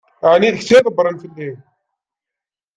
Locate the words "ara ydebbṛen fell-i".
0.77-1.49